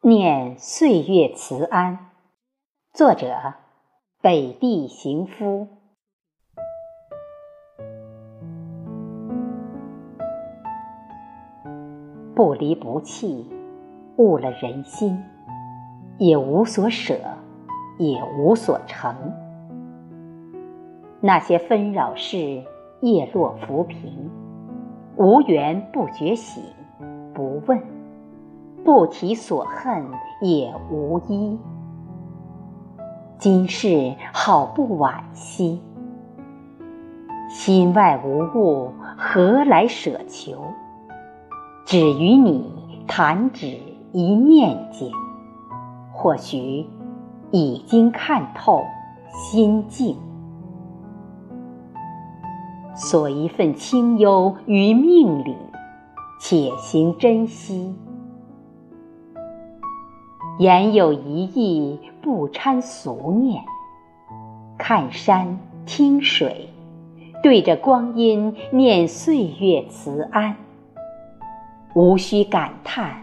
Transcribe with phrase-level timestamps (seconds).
[0.00, 1.98] 念岁月慈安，
[2.94, 3.54] 作者
[4.22, 5.66] 北地行夫。
[12.36, 13.50] 不离不弃，
[14.16, 15.20] 悟了人心，
[16.18, 17.18] 也无所舍，
[17.98, 19.12] 也无所成。
[21.20, 22.62] 那些纷扰事，
[23.00, 24.30] 叶落浮萍，
[25.16, 26.62] 无缘不觉醒，
[27.34, 27.82] 不问，
[28.84, 30.06] 不提所恨
[30.40, 31.58] 也无依。
[33.38, 35.80] 今世好不惋惜，
[37.48, 40.62] 心外无物，何来舍求？
[41.84, 42.70] 只与你
[43.06, 43.78] 弹指
[44.12, 45.10] 一念间，
[46.12, 46.86] 或许
[47.50, 48.82] 已经看透
[49.32, 50.16] 心境。
[52.94, 55.56] 锁一份清幽于命里，
[56.40, 57.94] 且行珍惜。
[60.58, 63.62] 言有一意，不掺俗念。
[64.76, 65.56] 看山
[65.86, 66.68] 听水，
[67.42, 70.56] 对着光阴念岁月慈安。
[71.94, 73.14] 无需感叹，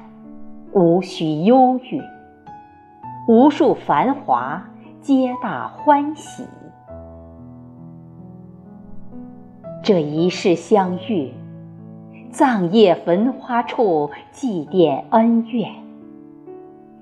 [0.71, 2.01] 无需忧郁，
[3.27, 4.63] 无数繁华，
[5.01, 6.45] 皆大欢喜。
[9.83, 11.33] 这一世相遇，
[12.31, 15.84] 葬业焚花处，祭奠恩怨。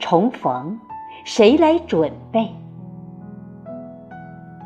[0.03, 0.77] 重逢，
[1.23, 2.51] 谁来准备？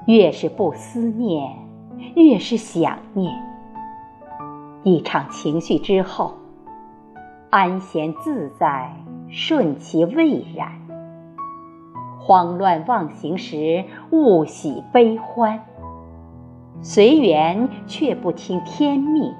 [0.07, 1.55] 越是不思念，
[2.15, 3.31] 越是想念。
[4.81, 6.33] 一场情绪之后。
[7.51, 8.91] 安闲自在，
[9.29, 10.71] 顺其未然。
[12.19, 15.63] 慌乱忘形时，勿喜悲欢。
[16.81, 19.35] 随缘却不听天命。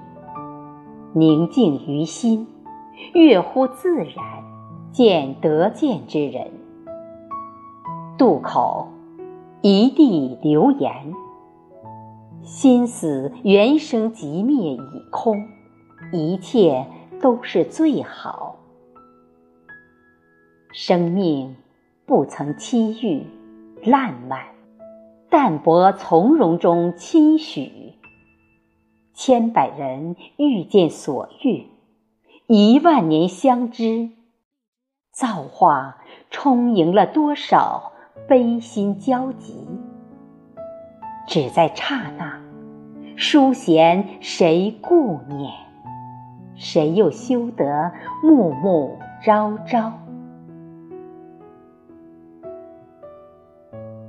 [1.13, 2.47] 宁静于心，
[3.13, 4.23] 悦乎自然，
[4.91, 6.51] 见得见之人。
[8.17, 8.87] 渡口，
[9.61, 11.13] 一地流言。
[12.43, 15.47] 心思原生即灭已空，
[16.11, 16.85] 一切。
[17.19, 18.57] 都是最好。
[20.71, 21.55] 生命
[22.05, 23.23] 不曾期遇
[23.83, 24.45] 烂漫，
[25.27, 27.71] 淡泊从容中期许。
[29.15, 31.65] 千百人遇见所遇，
[32.45, 34.11] 一万年相知，
[35.17, 35.97] 造化
[36.29, 37.91] 充盈了多少
[38.27, 39.67] 悲心交集？
[41.25, 42.39] 只在刹那，
[43.15, 45.51] 书闲谁顾念？
[46.53, 47.91] 谁又修得
[48.21, 49.91] 暮暮朝朝？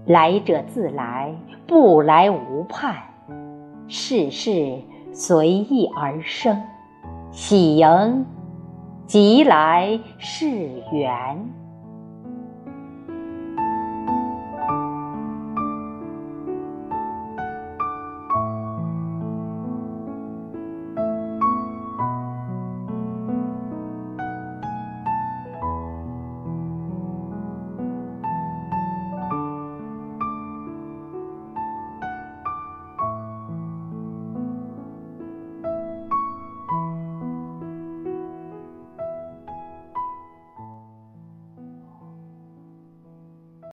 [0.05, 1.35] 来者自来，
[1.67, 2.97] 不来无盼。
[3.87, 4.83] 世事
[5.15, 6.63] 随意而生，
[7.31, 8.27] 喜迎
[9.09, 10.47] 即来是
[10.93, 11.68] 缘。